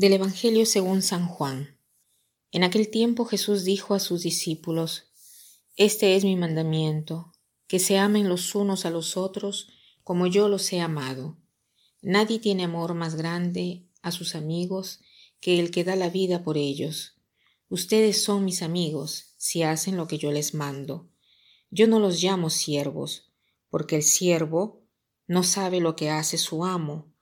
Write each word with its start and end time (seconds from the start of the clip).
Del 0.00 0.14
Evangelio 0.14 0.64
según 0.64 1.02
San 1.02 1.26
Juan. 1.28 1.76
En 2.52 2.64
aquel 2.64 2.88
tiempo 2.88 3.26
Jesús 3.26 3.64
dijo 3.64 3.92
a 3.92 3.98
sus 3.98 4.22
discípulos, 4.22 5.10
Este 5.76 6.16
es 6.16 6.24
mi 6.24 6.36
mandamiento, 6.36 7.34
que 7.66 7.78
se 7.78 7.98
amen 7.98 8.26
los 8.26 8.54
unos 8.54 8.86
a 8.86 8.90
los 8.90 9.18
otros 9.18 9.68
como 10.02 10.26
yo 10.26 10.48
los 10.48 10.72
he 10.72 10.80
amado. 10.80 11.36
Nadie 12.00 12.38
tiene 12.38 12.64
amor 12.64 12.94
más 12.94 13.14
grande 13.14 13.90
a 14.00 14.10
sus 14.10 14.34
amigos 14.34 15.00
que 15.38 15.60
el 15.60 15.70
que 15.70 15.84
da 15.84 15.96
la 15.96 16.08
vida 16.08 16.42
por 16.44 16.56
ellos. 16.56 17.20
Ustedes 17.68 18.24
son 18.24 18.46
mis 18.46 18.62
amigos 18.62 19.34
si 19.36 19.64
hacen 19.64 19.98
lo 19.98 20.06
que 20.06 20.16
yo 20.16 20.32
les 20.32 20.54
mando. 20.54 21.10
Yo 21.70 21.86
no 21.86 22.00
los 22.00 22.22
llamo 22.22 22.48
siervos, 22.48 23.34
porque 23.68 23.96
el 23.96 24.02
siervo 24.02 24.80
no 25.26 25.42
sabe 25.42 25.78
lo 25.78 25.94
que 25.94 26.08
hace 26.08 26.38
su 26.38 26.64
amo. 26.64 27.12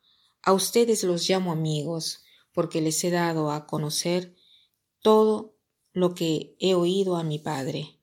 A 0.42 0.52
ustedes 0.52 1.02
los 1.02 1.28
llamo 1.28 1.50
amigos, 1.50 2.22
porque 2.52 2.80
les 2.80 3.02
he 3.04 3.10
dado 3.10 3.50
a 3.50 3.66
conocer 3.66 4.34
todo 5.00 5.56
lo 5.92 6.14
que 6.14 6.56
he 6.58 6.74
oído 6.74 7.16
a 7.16 7.24
mi 7.24 7.38
Padre. 7.38 7.98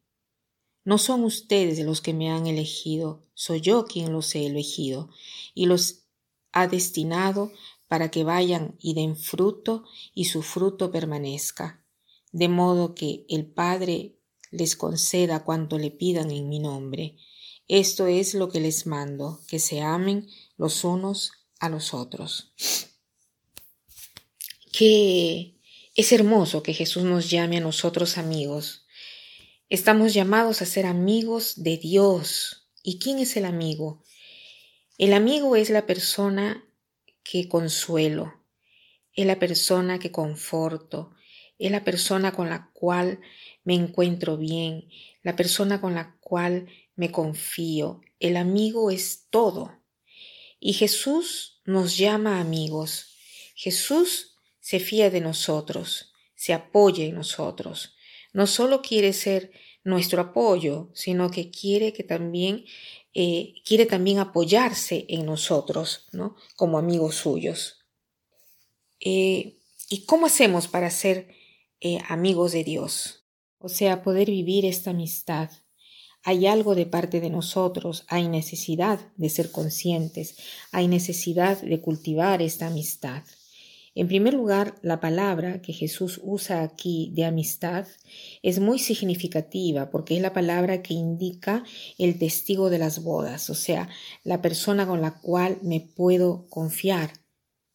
No 0.83 0.97
son 0.97 1.23
ustedes 1.23 1.79
los 1.79 2.01
que 2.01 2.13
me 2.13 2.29
han 2.29 2.47
elegido, 2.47 3.25
soy 3.33 3.61
yo 3.61 3.85
quien 3.85 4.13
los 4.13 4.33
he 4.35 4.45
elegido 4.45 5.09
y 5.53 5.65
los 5.65 6.03
ha 6.51 6.67
destinado 6.67 7.51
para 7.87 8.11
que 8.11 8.23
vayan 8.23 8.75
y 8.79 8.93
den 8.93 9.15
fruto 9.15 9.83
y 10.13 10.25
su 10.25 10.41
fruto 10.41 10.91
permanezca, 10.91 11.83
de 12.31 12.47
modo 12.49 12.95
que 12.95 13.25
el 13.29 13.45
Padre 13.45 14.19
les 14.51 14.75
conceda 14.75 15.43
cuanto 15.43 15.77
le 15.77 15.91
pidan 15.91 16.31
en 16.31 16.47
mi 16.49 16.59
nombre. 16.59 17.17
Esto 17.67 18.07
es 18.07 18.35
lo 18.35 18.49
que 18.49 18.59
les 18.59 18.85
mando, 18.85 19.41
que 19.47 19.59
se 19.59 19.81
amen 19.81 20.27
los 20.55 20.83
unos 20.83 21.31
a 21.59 21.69
los 21.69 21.93
otros 21.93 22.53
que 24.77 25.55
es 25.93 26.11
hermoso 26.11 26.61
que 26.61 26.73
Jesús 26.73 27.03
nos 27.03 27.29
llame 27.29 27.57
a 27.57 27.61
nosotros 27.61 28.17
amigos. 28.17 28.85
Estamos 29.69 30.13
llamados 30.13 30.61
a 30.61 30.65
ser 30.65 30.85
amigos 30.85 31.63
de 31.63 31.77
Dios. 31.77 32.67
¿Y 32.83 32.99
quién 32.99 33.19
es 33.19 33.37
el 33.37 33.45
amigo? 33.45 34.03
El 34.97 35.13
amigo 35.13 35.55
es 35.55 35.69
la 35.69 35.85
persona 35.85 36.65
que 37.23 37.47
consuelo, 37.47 38.33
es 39.13 39.25
la 39.25 39.39
persona 39.39 39.97
que 39.97 40.11
conforto, 40.11 41.15
es 41.57 41.71
la 41.71 41.85
persona 41.85 42.33
con 42.33 42.49
la 42.49 42.69
cual 42.73 43.21
me 43.63 43.75
encuentro 43.75 44.35
bien, 44.35 44.89
la 45.23 45.37
persona 45.37 45.79
con 45.79 45.95
la 45.95 46.17
cual 46.19 46.67
me 46.95 47.11
confío. 47.11 48.01
El 48.19 48.35
amigo 48.35 48.91
es 48.91 49.27
todo. 49.29 49.81
Y 50.59 50.73
Jesús 50.73 51.61
nos 51.63 51.97
llama 51.97 52.41
amigos. 52.41 53.15
Jesús 53.55 54.34
se 54.65 54.79
fía 54.79 55.11
de 55.11 55.21
nosotros, 55.21 56.11
se 56.33 56.51
apoya 56.51 57.05
en 57.05 57.13
nosotros. 57.13 57.93
No 58.33 58.47
solo 58.47 58.81
quiere 58.81 59.13
ser 59.13 59.51
nuestro 59.83 60.19
apoyo, 60.19 60.89
sino 60.95 61.29
que 61.29 61.51
quiere 61.51 61.93
que 61.93 62.03
también 62.03 62.65
eh, 63.13 63.53
quiere 63.63 63.85
también 63.85 64.17
apoyarse 64.17 65.05
en 65.07 65.23
nosotros, 65.23 66.07
¿no? 66.13 66.35
Como 66.55 66.79
amigos 66.79 67.13
suyos. 67.13 67.85
Eh, 68.99 69.59
¿Y 69.87 70.05
cómo 70.05 70.25
hacemos 70.25 70.67
para 70.67 70.89
ser 70.89 71.27
eh, 71.79 71.99
amigos 72.09 72.51
de 72.51 72.63
Dios? 72.63 73.23
O 73.59 73.69
sea, 73.69 74.01
poder 74.01 74.31
vivir 74.31 74.65
esta 74.65 74.89
amistad. 74.89 75.51
Hay 76.23 76.47
algo 76.47 76.73
de 76.73 76.87
parte 76.87 77.21
de 77.21 77.29
nosotros, 77.29 78.03
hay 78.07 78.29
necesidad 78.29 79.13
de 79.15 79.29
ser 79.29 79.51
conscientes, 79.51 80.37
hay 80.71 80.87
necesidad 80.87 81.61
de 81.61 81.79
cultivar 81.81 82.41
esta 82.41 82.65
amistad. 82.65 83.23
En 83.97 84.09
primer 84.09 84.33
lugar, 84.33 84.75
la 84.81 84.99
palabra 84.99 85.61
que 85.61 85.71
Jesús 85.71 86.19
usa 86.21 86.61
aquí 86.61 87.11
de 87.15 87.23
amistad 87.23 87.87
es 88.43 88.59
muy 88.59 88.77
significativa 88.77 89.89
porque 89.89 90.17
es 90.17 90.21
la 90.21 90.33
palabra 90.33 90.81
que 90.81 90.93
indica 90.93 91.63
el 91.97 92.19
testigo 92.19 92.69
de 92.69 92.77
las 92.77 93.01
bodas, 93.01 93.49
o 93.49 93.55
sea, 93.55 93.87
la 94.25 94.41
persona 94.41 94.85
con 94.85 95.01
la 95.01 95.21
cual 95.21 95.59
me 95.61 95.79
puedo 95.79 96.45
confiar, 96.49 97.13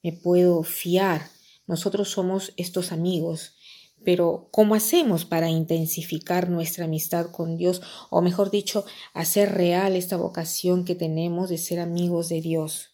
me 0.03 0.13
puedo 0.13 0.63
fiar. 0.63 1.23
Nosotros 1.67 2.11
somos 2.11 2.53
estos 2.59 2.93
amigos. 2.93 3.57
Pero, 4.03 4.49
¿cómo 4.51 4.75
hacemos 4.75 5.27
para 5.27 5.51
intensificar 5.51 6.49
nuestra 6.49 6.87
amistad 6.87 7.31
con 7.31 7.59
Dios? 7.59 7.83
O 8.09 8.23
mejor 8.23 8.51
dicho, 8.51 8.85
hacer 9.13 9.53
real 9.53 9.95
esta 9.95 10.17
vocación 10.17 10.87
que 10.87 10.95
tenemos 10.95 11.51
de 11.51 11.59
ser 11.59 11.81
amigos 11.81 12.31
de 12.31 12.41
Dios. 12.41 12.91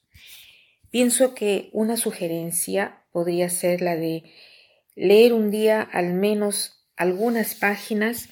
Pienso 0.91 1.35
que 1.35 1.71
una 1.73 1.97
sugerencia 1.97 3.06
podría 3.17 3.49
ser 3.49 3.81
la 3.81 3.97
de 3.97 4.25
leer 4.95 5.33
un 5.33 5.51
día 5.51 5.81
al 5.81 6.13
menos 6.13 6.85
algunas 6.99 7.55
páginas 7.55 8.29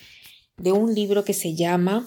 de 0.59 0.73
un 0.73 0.95
libro 0.95 1.25
que 1.25 1.33
se 1.33 1.55
llama 1.55 2.07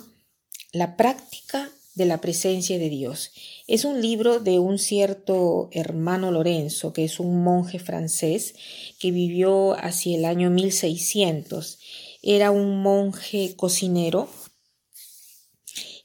La 0.74 0.96
práctica 0.96 1.72
de 1.96 2.06
la 2.06 2.22
presencia 2.22 2.78
de 2.78 2.90
Dios. 2.90 3.32
Es 3.66 3.84
un 3.84 4.00
libro 4.00 4.40
de 4.40 4.60
un 4.60 4.78
cierto 4.78 5.70
hermano 5.72 6.30
Lorenzo, 6.30 6.94
que 6.94 7.04
es 7.04 7.20
un 7.20 7.44
monje 7.44 7.80
francés 7.80 8.54
que 9.00 9.10
vivió 9.10 9.74
hacia 9.84 10.16
el 10.16 10.26
año 10.26 10.52
1600. 10.52 11.80
Era 12.22 12.52
un 12.52 12.84
monje 12.84 13.56
cocinero 13.56 14.30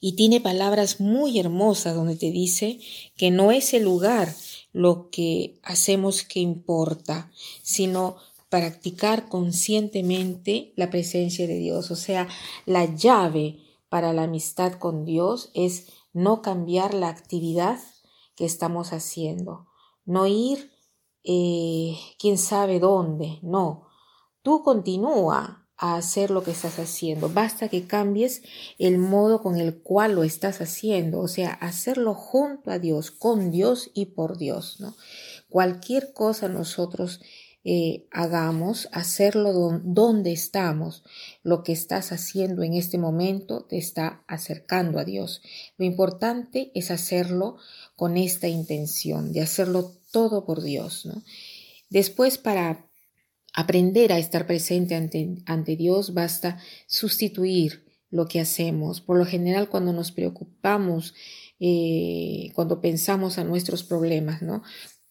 y 0.05 0.17
tiene 0.17 0.41
palabras 0.41 1.01
muy 1.01 1.39
hermosas 1.39 1.95
donde 1.95 2.17
te 2.17 2.33
dice 2.33 2.81
que 3.17 3.31
no 3.31 3.53
es 3.53 3.73
el 3.73 3.85
lugar 3.85 4.35
lo 4.73 5.11
que 5.11 5.61
hacemos 5.63 6.25
que 6.25 6.41
importa, 6.41 7.31
sino 7.63 8.17
practicar 8.49 9.29
conscientemente 9.29 10.73
la 10.75 10.91
presencia 10.91 11.47
de 11.47 11.57
Dios. 11.57 11.93
O 11.93 11.97
sea, 11.97 12.27
la 12.67 12.93
llave 12.93 13.61
para 13.89 14.13
la 14.13 14.25
amistad 14.25 14.73
con 14.73 15.05
Dios 15.05 15.53
es 15.55 15.87
no 16.13 16.43
cambiar 16.43 16.95
la 16.95 17.09
actividad 17.09 17.79
que 18.35 18.45
estamos 18.45 18.93
haciendo, 18.93 19.69
no 20.05 20.27
ir 20.27 20.73
eh, 21.23 21.97
quién 22.19 22.39
sabe 22.39 22.81
dónde, 22.81 23.39
no. 23.41 23.87
Tú 24.43 24.65
continúa 24.65 25.62
hacer 25.83 26.31
lo 26.31 26.45
que 26.45 26.53
estás 26.53 26.79
haciendo. 26.79 27.29
Basta 27.29 27.69
que 27.69 27.87
cambies 27.87 28.43
el 28.79 28.99
modo 28.99 29.43
con 29.43 29.59
el 29.59 29.79
cual 29.79 30.15
lo 30.15 30.23
estás 30.23 30.61
haciendo, 30.61 31.21
o 31.21 31.29
sea, 31.29 31.51
hacerlo 31.53 32.15
junto 32.15 32.71
a 32.71 32.79
Dios, 32.79 33.11
con 33.11 33.51
Dios 33.51 33.91
y 33.93 34.07
por 34.07 34.39
Dios, 34.39 34.79
¿no? 34.79 34.97
Cualquier 35.49 36.13
cosa 36.13 36.49
nosotros 36.49 37.21
eh, 37.65 38.07
hagamos, 38.11 38.89
hacerlo 38.93 39.81
donde 39.85 40.33
estamos, 40.33 41.03
lo 41.43 41.63
que 41.63 41.73
estás 41.73 42.13
haciendo 42.13 42.63
en 42.63 42.75
este 42.75 42.97
momento 42.99 43.65
te 43.65 43.77
está 43.77 44.23
acercando 44.27 44.99
a 44.99 45.05
Dios. 45.05 45.43
Lo 45.79 45.85
importante 45.85 46.71
es 46.75 46.91
hacerlo 46.91 47.57
con 47.97 48.17
esta 48.17 48.49
intención, 48.49 49.33
de 49.33 49.43
hacerlo 49.43 49.93
todo 50.13 50.45
por 50.45 50.63
Dios, 50.63 51.07
¿no? 51.07 51.23
Después 51.91 52.39
para 52.39 52.87
aprender 53.53 54.13
a 54.13 54.19
estar 54.19 54.47
presente 54.47 54.95
ante, 54.95 55.77
Dios 55.77 56.15
basta 56.15 56.59
sustituir 56.87 57.85
lo 58.11 58.27
que 58.27 58.41
hacemos. 58.41 59.01
Por 59.01 59.19
lo 59.19 59.25
general, 59.25 59.69
cuando 59.69 59.93
nos 59.93 60.13
preocupamos, 60.13 61.15
eh, 61.61 62.51
cuando 62.55 62.81
pensamos 62.81 63.39
a 63.39 63.45
nuestros 63.45 63.85
problemas, 63.85 64.43
¿no? 64.43 64.63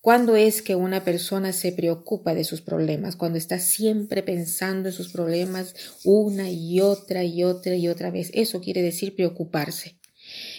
¿Cuándo 0.01 0.35
es 0.35 0.63
que 0.63 0.73
una 0.73 1.03
persona 1.03 1.53
se 1.53 1.71
preocupa 1.71 2.33
de 2.33 2.43
sus 2.43 2.61
problemas? 2.61 3.15
Cuando 3.15 3.37
está 3.37 3.59
siempre 3.59 4.23
pensando 4.23 4.89
en 4.89 4.95
sus 4.95 5.11
problemas 5.11 5.75
una 6.03 6.49
y 6.49 6.81
otra 6.81 7.23
y 7.23 7.43
otra 7.43 7.75
y 7.75 7.87
otra 7.87 8.09
vez. 8.09 8.31
Eso 8.33 8.61
quiere 8.61 8.81
decir 8.81 9.15
preocuparse. 9.15 10.00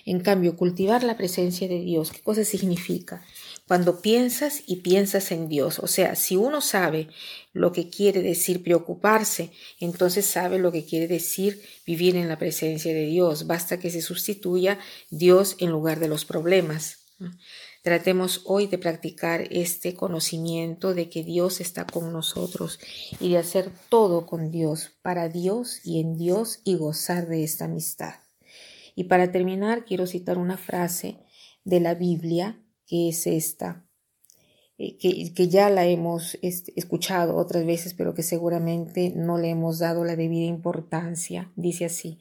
En 0.04 0.20
cambio, 0.20 0.56
cultivar 0.56 1.04
la 1.04 1.16
presencia 1.16 1.68
de 1.68 1.80
Dios, 1.80 2.10
¿qué 2.12 2.20
cosa 2.20 2.44
significa? 2.44 3.24
cuando 3.72 4.02
piensas 4.02 4.62
y 4.66 4.76
piensas 4.76 5.32
en 5.32 5.48
Dios. 5.48 5.78
O 5.78 5.86
sea, 5.86 6.14
si 6.14 6.36
uno 6.36 6.60
sabe 6.60 7.08
lo 7.54 7.72
que 7.72 7.88
quiere 7.88 8.20
decir 8.20 8.62
preocuparse, 8.62 9.50
entonces 9.80 10.26
sabe 10.26 10.58
lo 10.58 10.72
que 10.72 10.84
quiere 10.84 11.08
decir 11.08 11.62
vivir 11.86 12.16
en 12.16 12.28
la 12.28 12.38
presencia 12.38 12.92
de 12.92 13.06
Dios. 13.06 13.46
Basta 13.46 13.78
que 13.78 13.90
se 13.90 14.02
sustituya 14.02 14.78
Dios 15.10 15.56
en 15.58 15.70
lugar 15.70 16.00
de 16.00 16.08
los 16.08 16.26
problemas. 16.26 16.98
Tratemos 17.82 18.42
hoy 18.44 18.66
de 18.66 18.78
practicar 18.78 19.46
este 19.50 19.94
conocimiento 19.94 20.92
de 20.92 21.08
que 21.08 21.24
Dios 21.24 21.60
está 21.60 21.86
con 21.86 22.12
nosotros 22.12 22.78
y 23.20 23.30
de 23.30 23.38
hacer 23.38 23.70
todo 23.88 24.26
con 24.26 24.50
Dios, 24.50 24.90
para 25.02 25.28
Dios 25.28 25.80
y 25.84 26.00
en 26.00 26.16
Dios 26.16 26.60
y 26.64 26.76
gozar 26.76 27.26
de 27.26 27.42
esta 27.42 27.64
amistad. 27.64 28.21
Y 28.94 29.04
para 29.04 29.32
terminar, 29.32 29.84
quiero 29.84 30.06
citar 30.06 30.38
una 30.38 30.56
frase 30.56 31.18
de 31.64 31.80
la 31.80 31.94
Biblia 31.94 32.58
que 32.86 33.08
es 33.08 33.26
esta, 33.26 33.86
eh, 34.84 34.98
que, 34.98 35.48
ya 35.48 35.70
la 35.70 35.86
hemos 35.86 36.38
escuchado 36.42 37.36
otras 37.36 37.64
veces, 37.64 37.94
pero 37.94 38.14
que 38.14 38.22
seguramente 38.22 39.12
no 39.14 39.38
le 39.38 39.50
hemos 39.50 39.78
dado 39.78 40.04
la 40.04 40.16
debida 40.16 40.44
importancia. 40.44 41.52
Dice 41.56 41.84
así, 41.84 42.18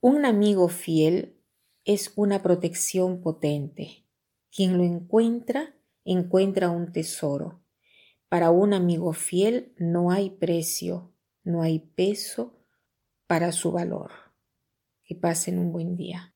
un 0.00 0.24
amigo 0.24 0.68
fiel 0.68 1.36
es 1.84 2.12
una 2.16 2.42
protección 2.42 3.20
potente. 3.20 4.06
Quien 4.54 4.78
lo 4.78 4.84
encuentra, 4.84 5.74
encuentra 6.04 6.70
un 6.70 6.92
tesoro, 6.92 7.60
Para 8.28 8.50
un 8.50 8.72
amigo 8.72 9.12
fiel 9.12 9.74
no 9.76 10.10
hay 10.10 10.30
precio, 10.30 11.12
no 11.44 11.60
hay 11.60 11.80
peso 11.80 12.64
para 13.26 13.52
su 13.52 13.72
valor. 13.72 14.21
Que 15.12 15.18
pasen 15.18 15.58
un 15.58 15.72
buen 15.72 15.94
día. 15.94 16.31